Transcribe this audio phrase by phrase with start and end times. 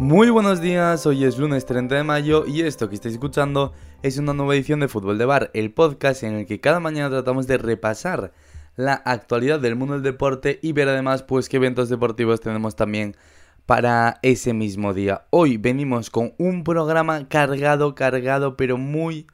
[0.00, 3.72] Muy buenos días, hoy es lunes 30 de mayo y esto que estáis escuchando
[4.02, 7.10] es una nueva edición de Fútbol de Bar, el podcast en el que cada mañana
[7.10, 8.32] tratamos de repasar
[8.76, 13.16] la actualidad del mundo del deporte y ver además pues qué eventos deportivos tenemos también
[13.66, 15.26] para ese mismo día.
[15.30, 19.26] Hoy venimos con un programa cargado, cargado, pero muy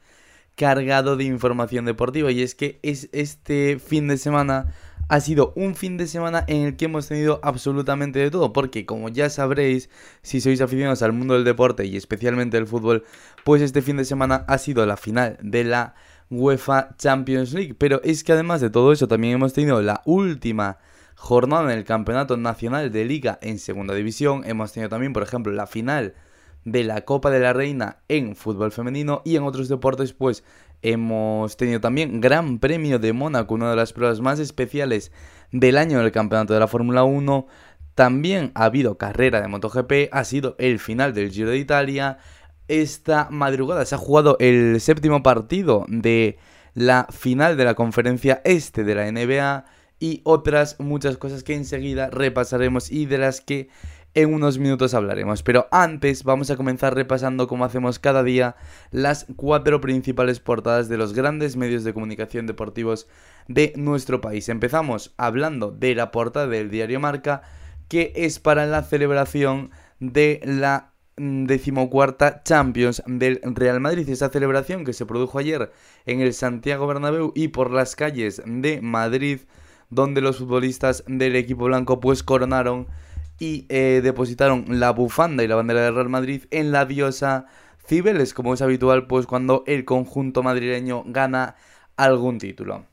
[0.56, 4.72] cargado de información deportiva y es que es este fin de semana
[5.08, 8.86] ha sido un fin de semana en el que hemos tenido absolutamente de todo, porque
[8.86, 9.90] como ya sabréis,
[10.22, 13.04] si sois aficionados al mundo del deporte y especialmente el fútbol,
[13.44, 15.94] pues este fin de semana ha sido la final de la
[16.30, 20.78] UEFA Champions League, pero es que además de todo eso también hemos tenido la última
[21.14, 25.52] jornada en el Campeonato Nacional de Liga en Segunda División, hemos tenido también, por ejemplo,
[25.52, 26.14] la final
[26.64, 30.44] de la Copa de la Reina en fútbol femenino y en otros deportes pues
[30.86, 35.12] Hemos tenido también Gran Premio de Mónaco, una de las pruebas más especiales
[35.50, 37.46] del año del campeonato de la Fórmula 1.
[37.94, 42.18] También ha habido carrera de MotoGP, ha sido el final del Giro de Italia.
[42.68, 46.36] Esta madrugada se ha jugado el séptimo partido de
[46.74, 49.64] la final de la conferencia este de la NBA
[49.98, 53.70] y otras muchas cosas que enseguida repasaremos y de las que
[54.14, 55.42] en unos minutos hablaremos.
[55.42, 58.56] Pero antes vamos a comenzar repasando como hacemos cada día
[58.90, 63.06] las cuatro principales portadas de los grandes medios de comunicación deportivos
[63.48, 64.48] de nuestro país.
[64.48, 67.42] Empezamos hablando de la portada del diario Marca
[67.88, 69.70] que es para la celebración
[70.00, 74.08] de la decimocuarta Champions del Real Madrid.
[74.08, 75.70] Esa celebración que se produjo ayer
[76.06, 79.40] en el Santiago Bernabéu y por las calles de Madrid
[79.90, 82.88] donde los futbolistas del equipo blanco pues coronaron
[83.38, 87.46] y eh, depositaron la bufanda y la bandera del Real Madrid en la diosa
[87.86, 91.56] Cibeles, como es habitual pues cuando el conjunto madrileño gana
[91.96, 92.86] algún título.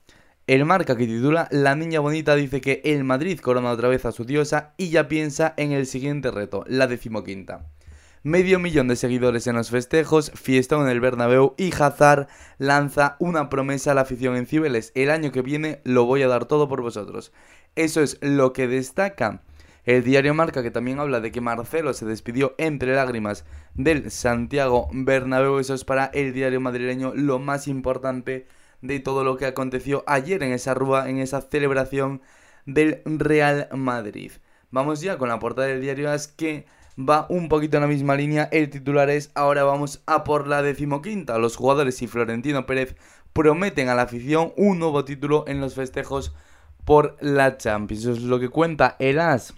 [0.48, 4.12] El marca que titula La Niña Bonita dice que el Madrid corona otra vez a
[4.12, 7.70] su diosa y ya piensa en el siguiente reto, la decimoquinta.
[8.24, 12.28] Medio millón de seguidores en los festejos, fiesta en el Bernabéu y Hazard
[12.58, 14.92] lanza una promesa a la afición en Cibeles.
[14.94, 17.32] El año que viene lo voy a dar todo por vosotros.
[17.76, 19.42] Eso es lo que destaca
[19.86, 24.88] el diario Marca, que también habla de que Marcelo se despidió entre lágrimas del Santiago
[24.92, 25.60] Bernabéu.
[25.60, 28.48] Eso es para el diario madrileño lo más importante
[28.82, 32.22] de todo lo que aconteció ayer en esa rúa, en esa celebración
[32.66, 34.32] del Real Madrid.
[34.70, 36.66] Vamos ya con la portada del diario As que
[36.98, 38.50] va un poquito en la misma línea.
[38.52, 41.40] El titular es ahora vamos a por la decimoquinta.
[41.40, 42.96] Los jugadores y Florentino Pérez
[43.34, 46.36] prometen a la afición un nuevo título en los festejos
[46.86, 48.04] por la Champions.
[48.04, 49.54] Eso es lo que cuenta el As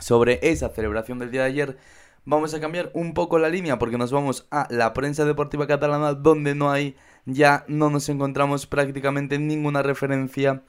[0.00, 1.76] sobre esa celebración del día de ayer,
[2.24, 6.14] vamos a cambiar un poco la línea porque nos vamos a la prensa deportiva catalana
[6.14, 6.96] donde no hay,
[7.26, 10.62] ya no nos encontramos prácticamente ninguna referencia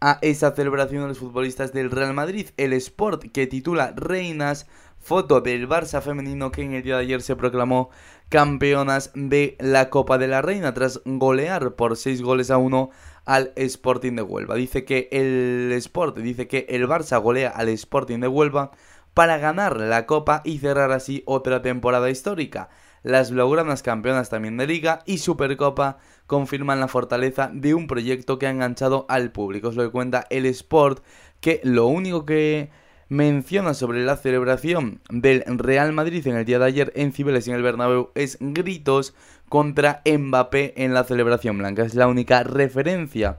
[0.00, 2.48] a esa celebración de los futbolistas del Real Madrid.
[2.56, 4.66] El Sport que titula Reinas,
[4.98, 7.90] foto del Barça femenino que en el día de ayer se proclamó
[8.28, 12.90] campeonas de la Copa de la Reina tras golear por 6 goles a 1
[13.28, 14.54] al Sporting de Huelva.
[14.54, 18.70] Dice que el Sport, dice que el Barça golea al Sporting de Huelva
[19.12, 22.70] para ganar la Copa y cerrar así otra temporada histórica.
[23.02, 28.46] Las blaugranas campeonas también de Liga y Supercopa confirman la fortaleza de un proyecto que
[28.46, 29.68] ha enganchado al público.
[29.68, 31.04] Es lo que cuenta el Sport,
[31.40, 32.70] que lo único que
[33.10, 37.50] menciona sobre la celebración del Real Madrid en el día de ayer en Cibeles y
[37.50, 39.14] en el Bernabéu es gritos
[39.48, 41.82] contra Mbappé en la celebración blanca.
[41.82, 43.38] Es la única referencia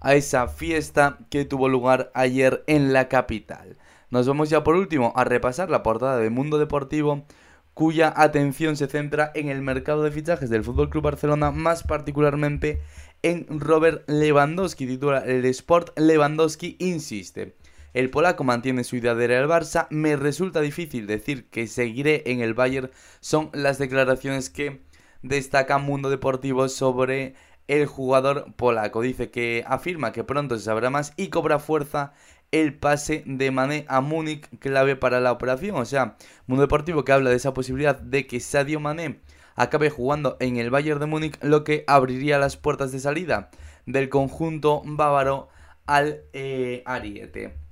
[0.00, 3.76] a esa fiesta que tuvo lugar ayer en la capital.
[4.10, 7.26] Nos vamos ya por último a repasar la portada de Mundo Deportivo
[7.74, 12.80] cuya atención se centra en el mercado de fichajes del FC Barcelona, más particularmente
[13.22, 17.54] en Robert Lewandowski, titula El Sport Lewandowski insiste.
[17.94, 22.40] El polaco mantiene su idea de al Barça, me resulta difícil decir que seguiré en
[22.40, 22.90] el Bayern,
[23.20, 24.80] son las declaraciones que
[25.22, 27.34] destaca Mundo Deportivo sobre
[27.66, 29.02] el jugador polaco.
[29.02, 32.12] Dice que afirma que pronto se sabrá más y cobra fuerza
[32.50, 35.76] el pase de Mané a Múnich clave para la operación.
[35.76, 36.16] O sea,
[36.46, 39.20] Mundo Deportivo que habla de esa posibilidad de que Sadio Mané
[39.54, 43.50] acabe jugando en el Bayern de Múnich, lo que abriría las puertas de salida
[43.86, 45.48] del conjunto bávaro
[45.86, 47.67] al eh, Ariete.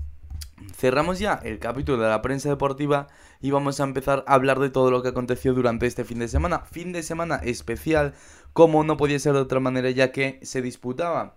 [0.74, 3.08] Cerramos ya el capítulo de la prensa deportiva
[3.40, 6.28] y vamos a empezar a hablar de todo lo que aconteció durante este fin de
[6.28, 6.60] semana.
[6.60, 8.14] Fin de semana especial,
[8.52, 11.36] como no podía ser de otra manera, ya que se disputaba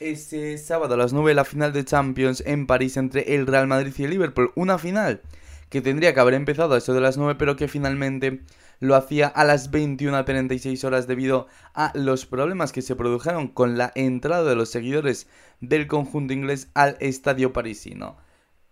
[0.00, 3.92] ese sábado a las 9 la final de Champions en París entre el Real Madrid
[3.96, 4.52] y el Liverpool.
[4.54, 5.22] Una final
[5.70, 8.42] que tendría que haber empezado a eso de las 9, pero que finalmente
[8.80, 13.92] lo hacía a las 21.36 horas debido a los problemas que se produjeron con la
[13.94, 15.26] entrada de los seguidores
[15.60, 18.16] del conjunto inglés al estadio parisino.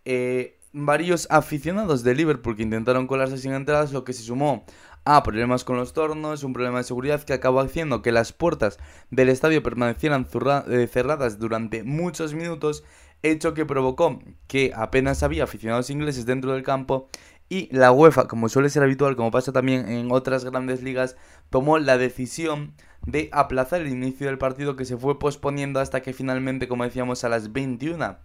[0.08, 4.64] Eh, varios aficionados de Liverpool que intentaron colarse sin entradas, lo que se sumó
[5.04, 8.78] a problemas con los tornos, un problema de seguridad que acabó haciendo que las puertas
[9.10, 10.28] del estadio permanecieran
[10.68, 12.84] eh, cerradas durante muchos minutos,
[13.24, 17.08] hecho que provocó que apenas había aficionados ingleses dentro del campo
[17.48, 21.16] y la UEFA, como suele ser habitual, como pasa también en otras grandes ligas,
[21.50, 22.74] tomó la decisión
[23.04, 27.24] de aplazar el inicio del partido que se fue posponiendo hasta que finalmente, como decíamos,
[27.24, 28.18] a las 21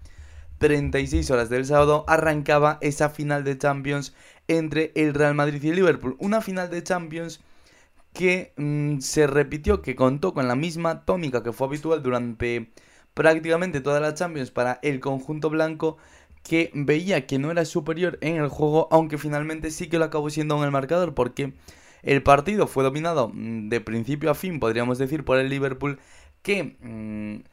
[0.61, 4.13] 36 horas del sábado arrancaba esa final de Champions
[4.47, 6.15] entre el Real Madrid y el Liverpool.
[6.19, 7.41] Una final de Champions
[8.13, 12.69] que mm, se repitió, que contó con la misma tónica que fue habitual durante
[13.15, 15.97] prácticamente toda la Champions para el conjunto blanco
[16.43, 20.29] que veía que no era superior en el juego, aunque finalmente sí que lo acabó
[20.29, 21.53] siendo en el marcador porque
[22.03, 25.99] el partido fue dominado mm, de principio a fin, podríamos decir, por el Liverpool
[26.43, 26.77] que...
[26.81, 27.50] Mm,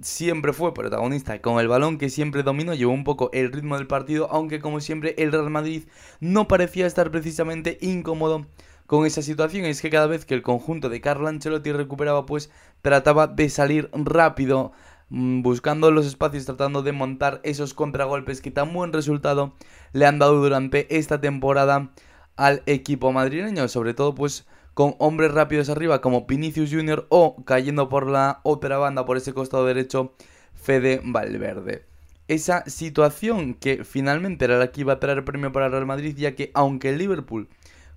[0.00, 3.86] siempre fue protagonista con el balón que siempre dominó, llevó un poco el ritmo del
[3.86, 5.84] partido, aunque como siempre el Real Madrid
[6.20, 8.46] no parecía estar precisamente incómodo
[8.86, 9.64] con esa situación.
[9.64, 12.50] Es que cada vez que el conjunto de Carlo Ancelotti recuperaba, pues
[12.82, 14.72] trataba de salir rápido,
[15.10, 19.54] mm, buscando los espacios, tratando de montar esos contragolpes que tan buen resultado
[19.92, 21.92] le han dado durante esta temporada
[22.36, 24.46] al equipo madrileño, sobre todo pues
[24.78, 27.08] con hombres rápidos arriba como Vinicius Jr.
[27.08, 30.12] o cayendo por la otra banda, por ese costado derecho,
[30.54, 31.84] Fede Valverde.
[32.28, 36.36] Esa situación que finalmente era la que iba a traer premio para Real Madrid, ya
[36.36, 37.48] que aunque el Liverpool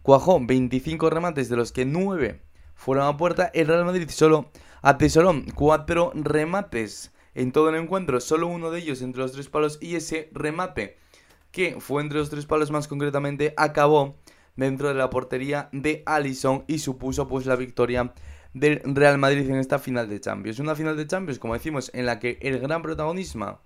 [0.02, 2.42] cuajó 25 remates, de los que 9
[2.74, 4.50] fueron a puerta, el Real Madrid solo
[4.82, 9.78] atesoró 4 remates en todo el encuentro, solo uno de ellos entre los tres palos
[9.82, 10.98] y ese remate
[11.52, 14.16] que fue entre los tres palos más concretamente acabó
[14.56, 18.14] dentro de la portería de Allison y supuso pues la victoria
[18.54, 20.60] del Real Madrid en esta final de Champions.
[20.60, 23.60] Una final de Champions, como decimos, en la que el gran protagonismo,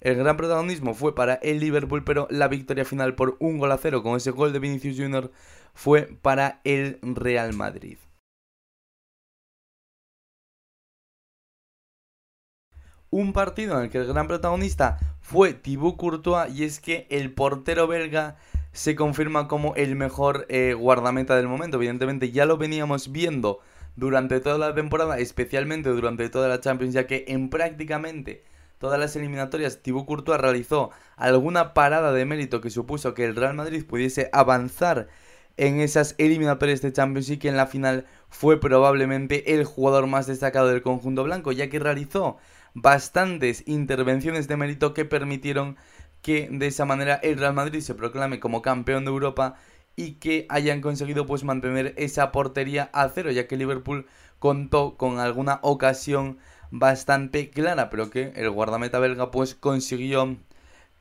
[0.00, 3.78] el gran protagonismo fue para el Liverpool, pero la victoria final por un gol a
[3.78, 5.30] cero con ese gol de Vinicius Jr.
[5.74, 7.98] fue para el Real Madrid.
[13.12, 17.34] Un partido en el que el gran protagonista fue Thibaut Courtois y es que el
[17.34, 18.36] portero belga
[18.72, 21.76] se confirma como el mejor eh, guardameta del momento.
[21.76, 23.60] Evidentemente ya lo veníamos viendo
[23.96, 28.44] durante toda la temporada, especialmente durante toda la Champions, ya que en prácticamente
[28.78, 33.54] todas las eliminatorias Thibaut Courtois realizó alguna parada de mérito que supuso que el Real
[33.54, 35.08] Madrid pudiese avanzar
[35.56, 40.26] en esas eliminatorias de Champions y que en la final fue probablemente el jugador más
[40.26, 42.38] destacado del conjunto blanco, ya que realizó
[42.72, 45.76] bastantes intervenciones de mérito que permitieron
[46.22, 49.56] que de esa manera el Real Madrid se proclame como campeón de Europa
[49.96, 54.06] y que hayan conseguido pues mantener esa portería a cero, ya que Liverpool
[54.38, 56.38] contó con alguna ocasión
[56.70, 60.36] bastante clara, pero que el guardameta belga pues consiguió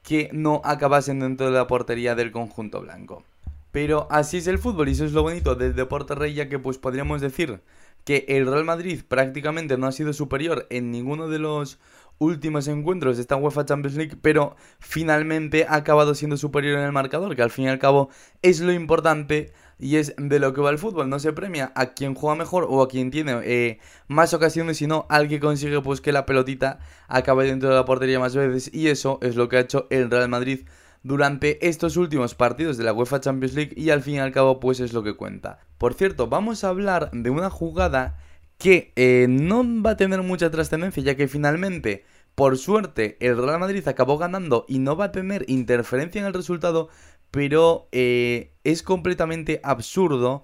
[0.04, 3.24] que no acabasen dentro de la portería del conjunto blanco.
[3.72, 6.60] Pero así es el fútbol y eso es lo bonito del deporte rey, ya que
[6.60, 7.62] pues podríamos decir
[8.04, 11.80] que el Real Madrid prácticamente no ha sido superior en ninguno de los
[12.20, 16.92] últimos encuentros de esta UEFA Champions League, pero finalmente ha acabado siendo superior en el
[16.92, 18.10] marcador, que al fin y al cabo
[18.42, 21.10] es lo importante y es de lo que va el fútbol.
[21.10, 25.08] No se premia a quien juega mejor o a quien tiene eh, más ocasiones, sino
[25.10, 28.88] al que consigue pues que la pelotita acabe dentro de la portería más veces y
[28.88, 30.66] eso es lo que ha hecho el Real Madrid
[31.04, 34.60] durante estos últimos partidos de la UEFA Champions League y al fin y al cabo
[34.60, 35.60] pues es lo que cuenta.
[35.78, 38.18] Por cierto, vamos a hablar de una jugada
[38.58, 43.60] que eh, no va a tener mucha trascendencia, ya que finalmente, por suerte, el Real
[43.60, 46.90] Madrid acabó ganando y no va a tener interferencia en el resultado,
[47.32, 50.44] pero eh, es completamente absurdo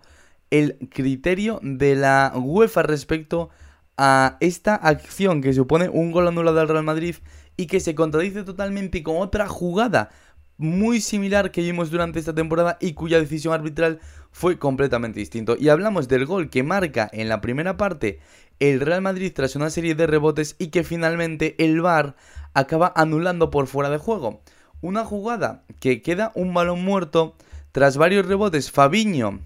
[0.50, 3.50] el criterio de la UEFA respecto
[3.97, 7.15] a esta acción que supone un gol anulado al Real Madrid
[7.57, 10.09] y que se contradice totalmente con otra jugada
[10.57, 14.00] muy similar que vimos durante esta temporada y cuya decisión arbitral
[14.31, 15.55] fue completamente distinto.
[15.59, 18.19] Y hablamos del gol que marca en la primera parte
[18.59, 22.15] el Real Madrid tras una serie de rebotes y que finalmente el VAR
[22.53, 24.41] acaba anulando por fuera de juego.
[24.81, 27.35] Una jugada que queda un balón muerto
[27.71, 28.71] tras varios rebotes.
[28.71, 29.41] Fabiño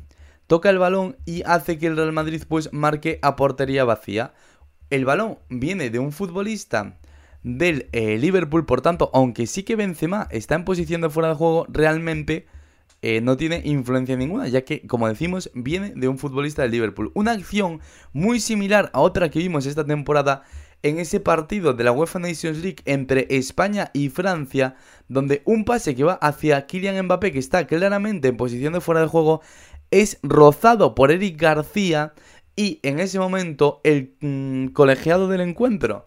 [0.48, 4.34] toca el balón y hace que el Real Madrid pues marque a portería vacía.
[4.90, 6.98] El balón viene de un futbolista
[7.44, 8.66] del eh, Liverpool.
[8.66, 12.48] Por tanto, aunque sí que Benzema está en posición de fuera de juego, realmente
[13.02, 17.12] eh, no tiene influencia ninguna, ya que, como decimos, viene de un futbolista del Liverpool.
[17.14, 17.80] Una acción
[18.12, 20.44] muy similar a otra que vimos esta temporada
[20.82, 24.76] en ese partido de la UEFA Nations League entre España y Francia,
[25.08, 29.02] donde un pase que va hacia Kylian Mbappé, que está claramente en posición de fuera
[29.02, 29.42] de juego,
[29.92, 32.14] es rozado por Eric García
[32.56, 36.06] y en ese momento el mm, colegiado del encuentro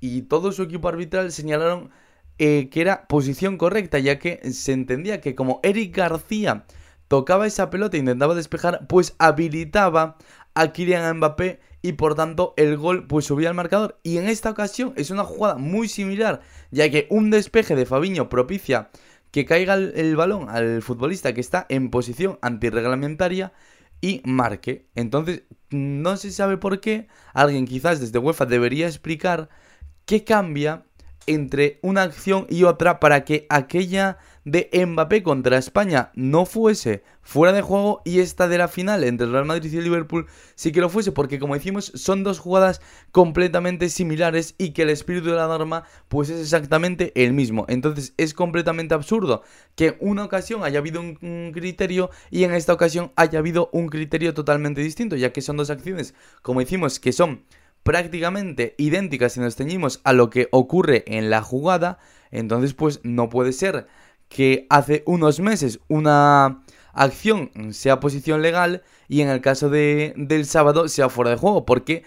[0.00, 1.90] y todo su equipo arbitral señalaron
[2.38, 6.64] eh, que era posición correcta, ya que se entendía que como Eric García
[7.08, 10.18] tocaba esa pelota e intentaba despejar, pues habilitaba
[10.54, 13.98] a Kylian Mbappé y por tanto el gol pues subía al marcador.
[14.02, 18.28] Y en esta ocasión es una jugada muy similar, ya que un despeje de Fabiño
[18.28, 18.90] propicia
[19.30, 23.52] que caiga el, balón al futbolista que está en posición antirreglamentaria
[24.00, 24.88] y marque.
[24.94, 27.08] Entonces, no se sabe por qué.
[27.34, 29.48] Alguien quizás desde UEFA debería explicar
[30.06, 30.84] qué cambia
[31.26, 37.52] entre una acción y otra para que aquella de Mbappé contra España no fuese fuera
[37.52, 40.80] de juego y esta de la final entre Real Madrid y el Liverpool sí que
[40.80, 45.34] lo fuese porque como decimos son dos jugadas completamente similares y que el espíritu de
[45.34, 47.66] la norma pues es exactamente el mismo.
[47.68, 49.42] Entonces es completamente absurdo
[49.74, 53.88] que en una ocasión haya habido un criterio y en esta ocasión haya habido un
[53.88, 57.42] criterio totalmente distinto ya que son dos acciones como decimos que son
[57.86, 61.98] prácticamente idénticas si nos ceñimos a lo que ocurre en la jugada,
[62.32, 63.86] entonces pues no puede ser
[64.28, 70.46] que hace unos meses una acción sea posición legal y en el caso de, del
[70.46, 72.02] sábado sea fuera de juego, porque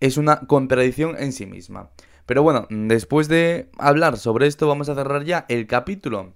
[0.00, 1.88] es una contradicción en sí misma.
[2.26, 6.34] Pero bueno, después de hablar sobre esto vamos a cerrar ya el capítulo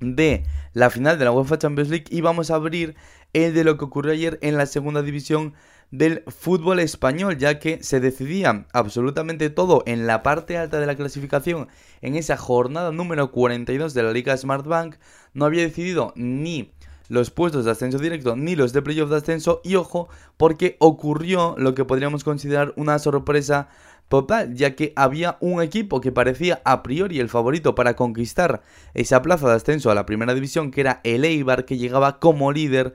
[0.00, 2.96] de la final de la UEFA Champions League y vamos a abrir
[3.32, 5.54] el de lo que ocurrió ayer en la segunda división
[5.90, 10.96] del fútbol español, ya que se decidía absolutamente todo en la parte alta de la
[10.96, 11.68] clasificación
[12.00, 14.96] en esa jornada número 42 de la Liga Smartbank,
[15.32, 16.72] no había decidido ni
[17.08, 21.54] los puestos de ascenso directo ni los de playoff de ascenso y ojo porque ocurrió
[21.58, 23.68] lo que podríamos considerar una sorpresa
[24.08, 28.62] total ya que había un equipo que parecía a priori el favorito para conquistar
[28.94, 32.52] esa plaza de ascenso a la primera división que era el Eibar que llegaba como
[32.52, 32.94] líder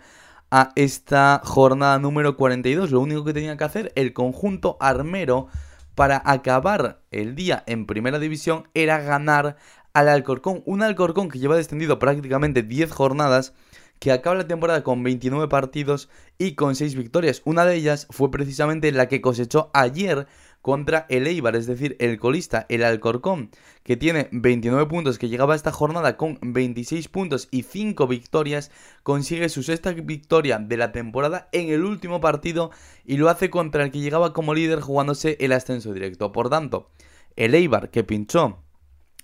[0.52, 2.92] a esta jornada número 42.
[2.92, 5.48] Lo único que tenía que hacer el conjunto armero
[5.96, 9.58] para acabar el día en primera división era ganar
[9.94, 10.64] al Alcorcón.
[10.66, 13.54] Un Alcorcón que lleva descendido prácticamente 10 jornadas,
[14.00, 17.42] que acaba la temporada con 29 partidos y con 6 victorias.
[17.44, 20.28] Una de ellas fue precisamente la que cosechó ayer
[20.62, 23.50] contra el Eibar, es decir, el colista, el Alcorcón,
[23.84, 28.72] que tiene 29 puntos, que llegaba a esta jornada con 26 puntos y 5 victorias,
[29.04, 32.72] consigue su sexta victoria de la temporada en el último partido
[33.06, 36.32] y lo hace contra el que llegaba como líder jugándose el ascenso directo.
[36.32, 36.92] Por tanto,
[37.36, 38.62] el Eibar que pinchó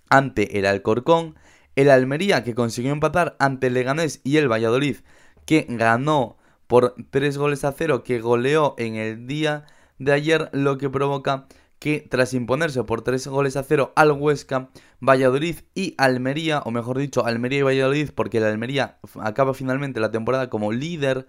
[0.09, 1.35] ante el Alcorcón,
[1.75, 4.97] el Almería que consiguió empatar ante el Leganés y el Valladolid
[5.45, 6.37] que ganó
[6.67, 9.65] por 3 goles a 0 que goleó en el día
[9.99, 11.47] de ayer, lo que provoca
[11.79, 16.97] que tras imponerse por 3 goles a 0 al Huesca, Valladolid y Almería, o mejor
[16.97, 21.27] dicho, Almería y Valladolid, porque la Almería acaba finalmente la temporada como líder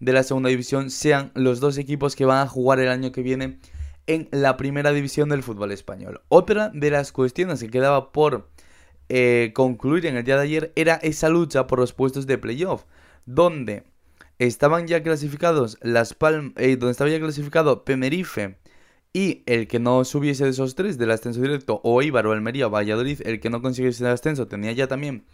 [0.00, 3.22] de la segunda división, sean los dos equipos que van a jugar el año que
[3.22, 3.58] viene
[4.06, 6.22] en la primera división del fútbol español.
[6.28, 8.48] Otra de las cuestiones que quedaba por
[9.10, 12.84] eh, concluir en el día de ayer era esa lucha por los puestos de playoff,
[13.26, 13.84] donde
[14.38, 18.58] estaban ya clasificados Las Palmas, eh, donde estaba ya clasificado Tenerife
[19.12, 22.66] y el que no subiese de esos tres del ascenso directo, o Eibar o Almería
[22.66, 25.24] o Valladolid, el que no consiguiese el ascenso tenía ya también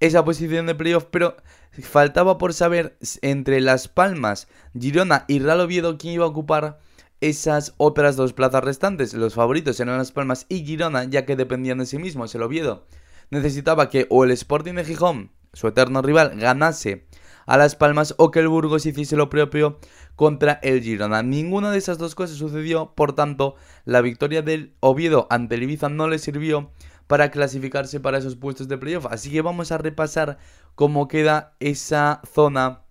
[0.00, 1.36] esa posición de playoff, pero
[1.70, 4.48] faltaba por saber entre Las Palmas,
[4.78, 6.80] Girona y Real Oviedo quién iba a ocupar
[7.20, 9.12] esas otras dos plazas restantes.
[9.12, 12.34] Los favoritos eran Las Palmas y Girona, ya que dependían de sí mismos.
[12.34, 12.86] El Oviedo
[13.30, 17.06] necesitaba que o el Sporting de Gijón, su eterno rival, ganase
[17.50, 19.80] a Las Palmas o que el Burgos hiciese lo propio
[20.14, 21.24] contra el Girona.
[21.24, 25.88] Ninguna de esas dos cosas sucedió, por tanto, la victoria del Oviedo ante el Ibiza
[25.88, 26.70] no le sirvió
[27.08, 29.06] para clasificarse para esos puestos de playoff.
[29.06, 30.38] Así que vamos a repasar
[30.76, 32.82] cómo queda esa zona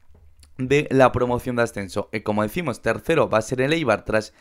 [0.58, 2.10] de la promoción de ascenso.
[2.12, 4.34] Y como decimos, tercero va a ser el Eibar tras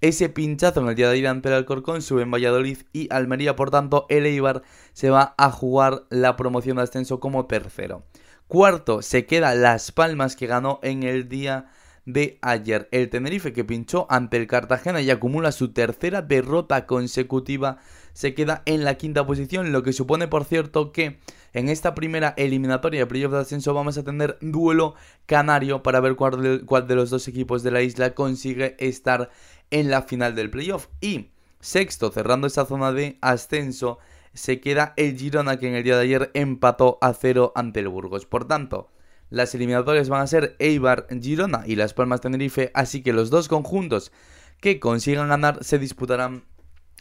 [0.00, 3.54] ese pinchazo en el día de ir ante el Alcorcón, sube en Valladolid y Almería,
[3.54, 4.62] por tanto, el Eibar
[4.94, 8.02] se va a jugar la promoción de ascenso como tercero.
[8.50, 11.70] Cuarto se queda Las Palmas que ganó en el día
[12.04, 12.88] de ayer.
[12.90, 17.78] El Tenerife que pinchó ante el Cartagena y acumula su tercera derrota consecutiva
[18.12, 21.20] se queda en la quinta posición, lo que supone por cierto que
[21.52, 26.16] en esta primera eliminatoria de playoff de ascenso vamos a tener duelo canario para ver
[26.16, 29.30] cuál de, cuál de los dos equipos de la isla consigue estar
[29.70, 30.88] en la final del playoff.
[31.00, 31.28] Y
[31.60, 34.00] sexto, cerrando esta zona de ascenso,
[34.34, 37.88] se queda el Girona que en el día de ayer empató a cero ante el
[37.88, 38.26] Burgos.
[38.26, 38.90] Por tanto,
[39.28, 43.48] las eliminatorias van a ser Eibar, Girona y Las Palmas Tenerife, así que los dos
[43.48, 44.12] conjuntos
[44.60, 46.44] que consigan ganar se disputarán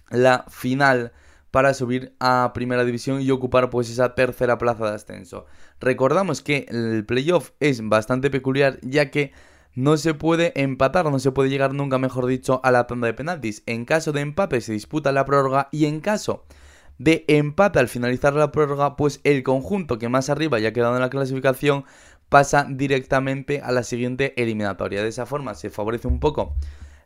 [0.10, 1.12] la final
[1.52, 5.46] para subir a primera división y ocupar pues esa tercera plaza de ascenso.
[5.80, 9.32] Recordamos que el playoff es bastante peculiar ya que
[9.74, 13.14] no se puede empatar, no se puede llegar nunca, mejor dicho, a la tanda de
[13.14, 13.64] penaltis.
[13.66, 16.46] En caso de empate se disputa la prórroga y en caso
[17.00, 20.96] de empate al finalizar la prórroga, pues el conjunto que más arriba ya ha quedado
[20.96, 21.86] en la clasificación
[22.28, 25.02] pasa directamente a la siguiente eliminatoria.
[25.02, 26.56] De esa forma se favorece un poco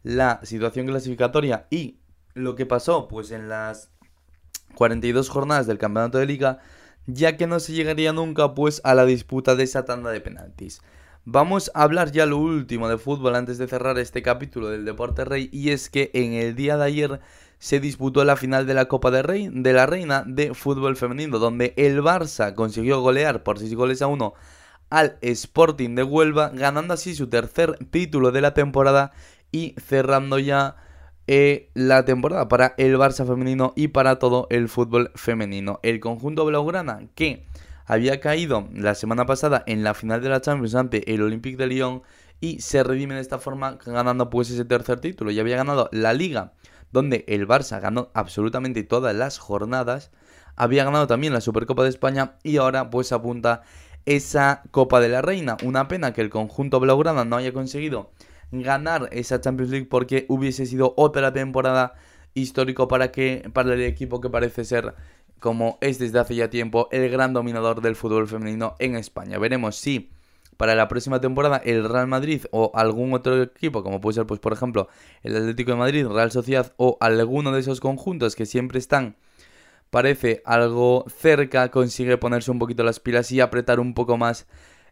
[0.02, 2.00] la situación clasificatoria y
[2.34, 3.92] lo que pasó pues en las
[4.76, 6.60] 42 jornadas del campeonato de liga,
[7.06, 10.82] ya que no se llegaría nunca pues a la disputa de esa tanda de penaltis.
[11.26, 15.24] Vamos a hablar ya lo último de fútbol antes de cerrar este capítulo del Deporte
[15.24, 17.22] Rey y es que en el día de ayer
[17.64, 21.74] se disputó la final de la Copa de, de la Reina de fútbol femenino donde
[21.78, 24.34] el Barça consiguió golear por 6 goles a 1
[24.90, 29.14] al Sporting de Huelva ganando así su tercer título de la temporada
[29.54, 30.76] y cerrando ya
[31.28, 35.80] eh, la temporada para el Barça femenino y para todo el fútbol femenino.
[35.84, 37.46] El conjunto blaugrana que
[37.86, 41.68] había caído la semana pasada en la final de la Champions ante el Olympique de
[41.68, 42.02] Lyon
[42.42, 45.32] y se redime de esta forma ganando pues ese tercer título.
[45.32, 46.52] Ya había ganado la liga
[46.94, 50.12] donde el Barça ganó absolutamente todas las jornadas.
[50.56, 53.64] Había ganado también la Supercopa de España y ahora pues apunta
[54.06, 55.58] esa Copa de la Reina.
[55.64, 58.12] Una pena que el conjunto blaugrana no haya conseguido
[58.52, 61.96] ganar esa Champions League porque hubiese sido otra temporada
[62.36, 63.12] histórico para
[63.52, 64.94] para el equipo que parece ser
[65.40, 69.40] como es desde hace ya tiempo el gran dominador del fútbol femenino en España.
[69.40, 70.12] Veremos si
[70.64, 74.40] para la próxima temporada el Real Madrid o algún otro equipo, como puede ser pues
[74.40, 74.88] por ejemplo
[75.22, 79.18] el Atlético de Madrid, Real Sociedad o alguno de esos conjuntos que siempre están
[79.90, 84.48] parece algo cerca, consigue ponerse un poquito las pilas y apretar un poco más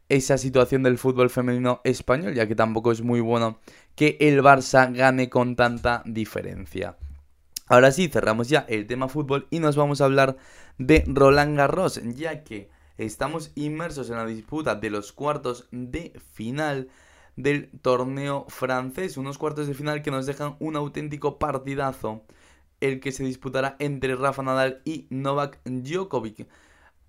[0.10, 3.62] esa situación del fútbol femenino español, ya que tampoco es muy bueno
[3.96, 6.98] que el Barça gane con tanta diferencia.
[7.68, 10.36] Ahora sí, cerramos ya el tema fútbol y nos vamos a hablar
[10.78, 12.70] de Roland Garros, ya que
[13.06, 16.90] estamos inmersos en la disputa de los cuartos de final
[17.36, 22.24] del torneo francés, unos cuartos de final que nos dejan un auténtico partidazo,
[22.80, 26.48] el que se disputará entre Rafa Nadal y Novak Djokovic.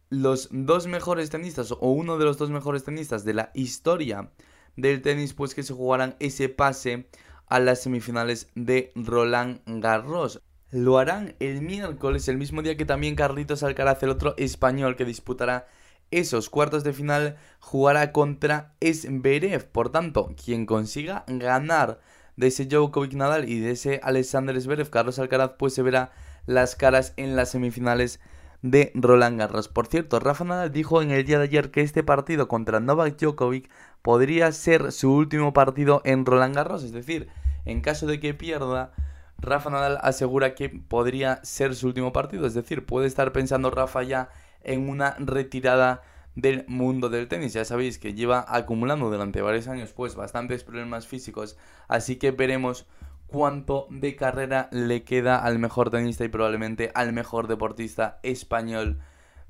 [0.08, 4.30] Los dos mejores tenistas, o uno de los dos mejores tenistas de la historia
[4.76, 7.08] del tenis, pues que se jugarán ese pase
[7.46, 10.40] a las semifinales de Roland Garros.
[10.70, 15.04] Lo harán el miércoles, el mismo día que también Carlitos Alcaraz, el otro español que
[15.04, 15.66] disputará
[16.12, 19.66] esos cuartos de final, jugará contra Esberev.
[19.66, 22.00] Por tanto, quien consiga ganar
[22.36, 26.12] de ese Djokovic Nadal y de ese Alexander Zverev, Carlos Alcaraz, pues se verá
[26.46, 28.20] las caras en las semifinales
[28.62, 29.68] de Roland Garros.
[29.68, 33.18] Por cierto, Rafa Nadal dijo en el día de ayer que este partido contra Novak
[33.18, 33.68] Djokovic
[34.02, 37.28] podría ser su último partido en Roland Garros, es decir,
[37.64, 38.92] en caso de que pierda
[39.38, 44.02] Rafa Nadal asegura que podría ser su último partido, es decir, puede estar pensando Rafa
[44.04, 44.30] ya
[44.64, 46.02] en una retirada
[46.34, 47.52] del mundo del tenis.
[47.52, 51.56] Ya sabéis que lleva acumulando durante varios años pues bastantes problemas físicos,
[51.88, 52.86] así que veremos
[53.26, 59.00] cuánto de carrera le queda al mejor tenista y probablemente al mejor deportista español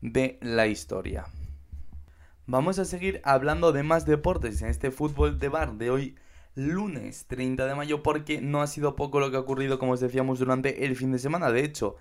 [0.00, 1.26] de la historia.
[2.46, 6.16] Vamos a seguir hablando de más deportes en este fútbol de bar de hoy
[6.54, 10.00] lunes 30 de mayo porque no ha sido poco lo que ha ocurrido como os
[10.00, 11.50] decíamos durante el fin de semana.
[11.50, 11.96] De hecho,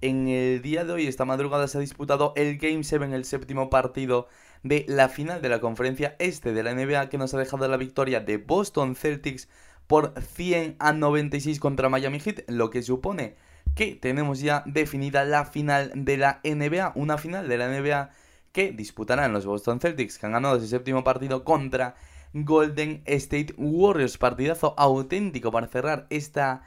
[0.00, 3.70] en el día de hoy, esta madrugada, se ha disputado el Game 7, el séptimo
[3.70, 4.28] partido
[4.62, 7.76] de la final de la conferencia este de la NBA que nos ha dejado la
[7.76, 9.48] victoria de Boston Celtics
[9.86, 13.36] por 100 a 96 contra Miami Heat, lo que supone
[13.74, 18.10] que tenemos ya definida la final de la NBA, una final de la NBA
[18.52, 21.94] que disputarán los Boston Celtics que han ganado ese séptimo partido contra
[22.32, 24.18] Golden State Warriors.
[24.18, 26.62] Partidazo auténtico para cerrar esta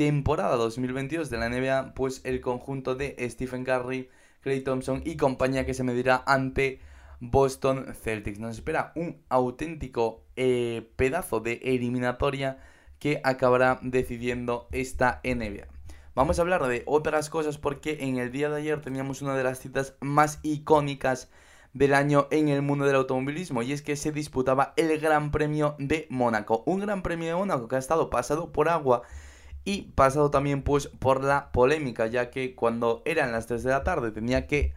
[0.00, 4.08] temporada 2022 de la NBA, pues el conjunto de Stephen Curry,
[4.40, 6.80] Clay Thompson y compañía que se medirá ante
[7.20, 8.38] Boston Celtics.
[8.38, 12.60] Nos espera un auténtico eh, pedazo de eliminatoria
[12.98, 15.66] que acabará decidiendo esta NBA.
[16.14, 19.44] Vamos a hablar de otras cosas porque en el día de ayer teníamos una de
[19.44, 21.28] las citas más icónicas
[21.74, 25.76] del año en el mundo del automovilismo y es que se disputaba el Gran Premio
[25.78, 26.62] de Mónaco.
[26.64, 29.02] Un Gran Premio de Mónaco que ha estado pasado por agua
[29.64, 33.84] y pasado también pues por la polémica ya que cuando eran las 3 de la
[33.84, 34.72] tarde tenía que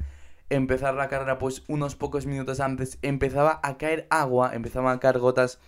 [0.49, 5.19] empezar la carrera pues unos pocos minutos antes empezaba a caer agua, empezaban a caer
[5.19, 5.59] gotas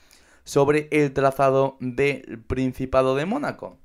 [0.44, 3.78] sobre el trazado del Principado de Mónaco.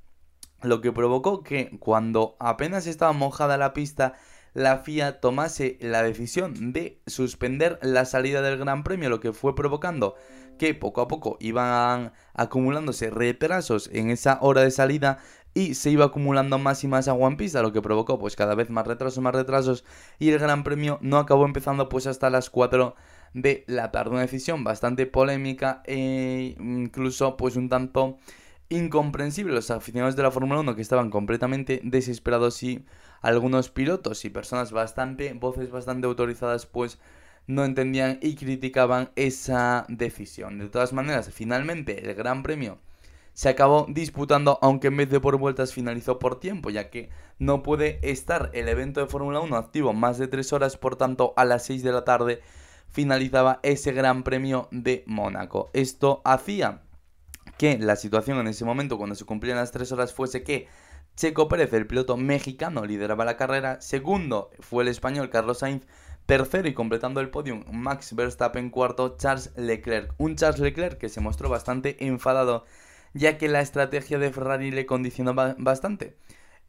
[0.61, 4.13] Lo que provocó que cuando apenas estaba mojada la pista
[4.53, 9.55] la FIA tomase la decisión de suspender la salida del Gran Premio, lo que fue
[9.55, 10.15] provocando
[10.61, 15.17] que poco a poco iban acumulándose retrasos en esa hora de salida
[15.55, 18.53] y se iba acumulando más y más agua en pista, lo que provocó pues cada
[18.53, 19.83] vez más retrasos, más retrasos
[20.19, 22.93] y el Gran Premio no acabó empezando pues hasta las 4
[23.33, 28.19] de la tarde, una decisión bastante polémica e incluso pues un tanto
[28.69, 29.55] incomprensible.
[29.55, 32.85] Los aficionados de la Fórmula 1 que estaban completamente desesperados y
[33.23, 36.99] algunos pilotos y personas bastante, voces bastante autorizadas, pues
[37.51, 40.57] no entendían y criticaban esa decisión.
[40.57, 42.79] De todas maneras, finalmente el Gran Premio
[43.33, 47.09] se acabó disputando, aunque en vez de por vueltas finalizó por tiempo, ya que
[47.39, 51.33] no puede estar el evento de Fórmula 1 activo más de 3 horas, por tanto
[51.37, 52.41] a las 6 de la tarde
[52.89, 55.69] finalizaba ese Gran Premio de Mónaco.
[55.73, 56.81] Esto hacía
[57.57, 60.67] que la situación en ese momento, cuando se cumplían las 3 horas, fuese que
[61.15, 65.85] Checo Pérez, el piloto mexicano, lideraba la carrera, segundo fue el español Carlos Sainz,
[66.31, 71.19] tercero y completando el podium Max Verstappen, cuarto Charles Leclerc, un Charles Leclerc que se
[71.19, 72.63] mostró bastante enfadado
[73.13, 76.15] ya que la estrategia de Ferrari le condicionó bastante.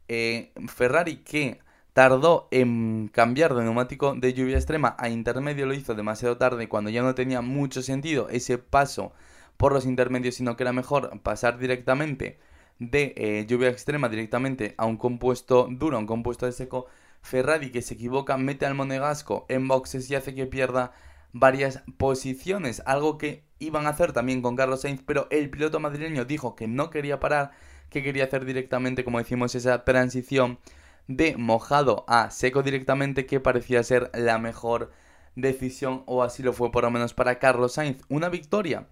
[0.09, 1.61] Eh, Ferrari que
[1.93, 6.89] tardó en cambiar de neumático de lluvia extrema a intermedio lo hizo demasiado tarde cuando
[6.89, 9.13] ya no tenía mucho sentido ese paso
[9.55, 12.37] por los intermedios, sino que era mejor pasar directamente
[12.79, 16.87] de eh, lluvia extrema directamente a un compuesto duro, a un compuesto de seco.
[17.23, 20.91] Ferrari que se equivoca mete al monegasco en boxes y hace que pierda
[21.31, 26.25] varias posiciones, algo que iban a hacer también con Carlos Sainz, pero el piloto madrileño
[26.25, 27.51] dijo que no quería parar,
[27.89, 30.59] que quería hacer directamente, como decimos, esa transición
[31.07, 34.91] de mojado a seco directamente, que parecía ser la mejor
[35.35, 38.01] decisión, o así lo fue por lo menos para Carlos Sainz.
[38.09, 38.87] Una victoria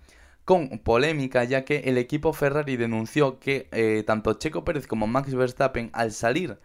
[0.46, 5.36] con polémica, ya que el equipo Ferrari denunció que eh, tanto Checo Pérez como Max
[5.36, 6.58] Verstappen, al salir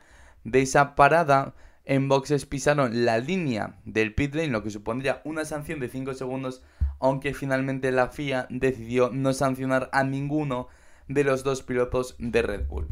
[0.47, 1.55] de esa parada,
[1.85, 6.15] en boxes pisaron la línea del pit lane, lo que supondría una sanción de 5
[6.15, 6.63] segundos,
[7.01, 10.69] aunque finalmente la FIA decidió no sancionar a ninguno
[11.09, 12.87] de los dos pilotos de Red Bull.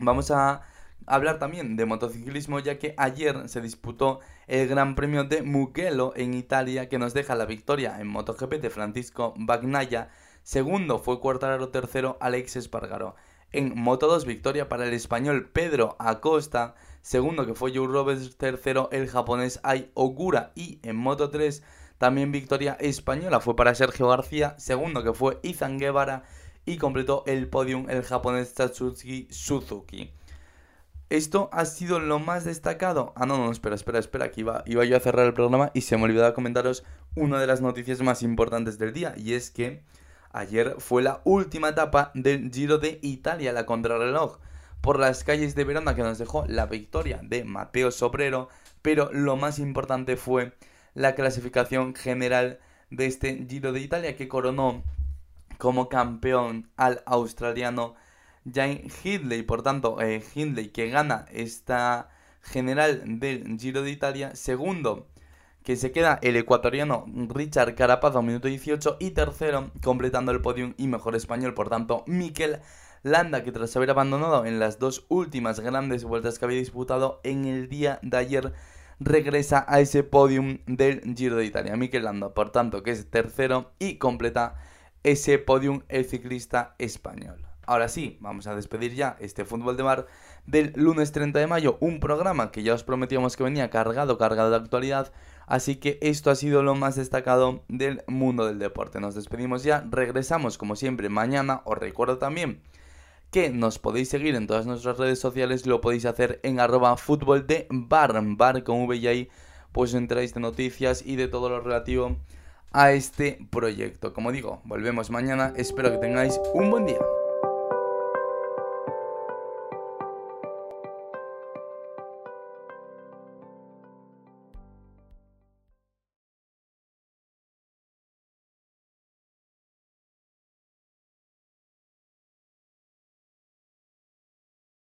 [0.00, 0.62] Vamos a
[1.06, 6.34] hablar también de motociclismo, ya que ayer se disputó el Gran Premio de Mugello en
[6.34, 10.08] Italia, que nos deja la victoria en MotoGP de Francisco Bagnaia.
[10.42, 13.14] Segundo fue Cuartararo, tercero Alex Espargaro.
[13.54, 16.74] En Moto 2, victoria para el español Pedro Acosta.
[17.02, 18.36] Segundo, que fue Joe Roberts.
[18.36, 20.50] Tercero, el japonés Ai Ogura.
[20.56, 21.62] Y en Moto 3,
[21.96, 24.56] también victoria española fue para Sergio García.
[24.58, 26.24] Segundo, que fue Izan Guevara.
[26.66, 30.10] Y completó el podium el japonés Tatsuki Suzuki.
[31.08, 33.12] Esto ha sido lo más destacado.
[33.14, 35.82] Ah, no, no, espera, espera, espera, que iba, iba yo a cerrar el programa y
[35.82, 36.82] se me olvidó comentaros
[37.14, 39.14] una de las noticias más importantes del día.
[39.16, 39.84] Y es que
[40.34, 44.38] Ayer fue la última etapa del Giro de Italia, la contrarreloj,
[44.80, 48.48] por las calles de Verona que nos dejó la victoria de Mateo Sobrero,
[48.82, 50.52] pero lo más importante fue
[50.92, 52.58] la clasificación general
[52.90, 54.82] de este Giro de Italia que coronó
[55.58, 57.94] como campeón al australiano
[58.52, 59.44] Jane Hindley.
[59.44, 62.10] Por tanto, eh, Hindley que gana esta
[62.42, 64.34] general del Giro de Italia.
[64.34, 65.06] Segundo,
[65.64, 70.42] que se queda el ecuatoriano Richard Carapaz a un minuto 18 y tercero completando el
[70.42, 72.60] podium y mejor español, por tanto, Miquel
[73.02, 77.46] Landa, que tras haber abandonado en las dos últimas grandes vueltas que había disputado en
[77.46, 78.52] el día de ayer,
[79.00, 81.76] regresa a ese podium del Giro de Italia.
[81.76, 84.56] Miquel Landa, por tanto, que es tercero y completa
[85.02, 87.53] ese podium el ciclista español.
[87.66, 90.06] Ahora sí, vamos a despedir ya este fútbol de mar
[90.46, 94.50] del lunes 30 de mayo, un programa que ya os prometíamos que venía cargado, cargado
[94.50, 95.12] de actualidad,
[95.46, 99.00] Así que esto ha sido lo más destacado del mundo del deporte.
[99.00, 101.62] Nos despedimos ya, regresamos como siempre mañana.
[101.64, 102.62] Os recuerdo también
[103.30, 107.46] que nos podéis seguir en todas nuestras redes sociales, lo podéis hacer en arroba fútbol
[107.46, 109.28] de bar, bar con V y ahí
[109.72, 112.16] pues entráis de noticias y de todo lo relativo
[112.70, 114.14] a este proyecto.
[114.14, 117.23] Como digo, volvemos mañana, espero que tengáis un buen día.